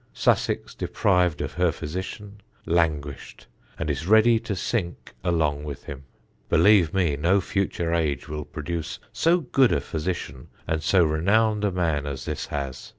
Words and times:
Sussex 0.15 0.73
deprived 0.73 1.41
of 1.41 1.53
her 1.53 1.71
physician, 1.71 2.41
languished, 2.65 3.45
and 3.77 3.87
is 3.87 4.07
ready 4.07 4.39
to 4.39 4.55
sink 4.55 5.13
along 5.23 5.63
with 5.63 5.83
him. 5.83 6.05
Believe 6.49 6.91
me, 6.91 7.15
no 7.15 7.39
future 7.39 7.93
age 7.93 8.27
will 8.27 8.45
produce 8.45 8.97
so 9.13 9.41
good 9.41 9.71
a 9.71 9.79
physician 9.79 10.47
and 10.67 10.81
so 10.81 11.03
renowned 11.03 11.63
a 11.63 11.71
man 11.71 12.07
as 12.07 12.25
this 12.25 12.47
has. 12.47 12.89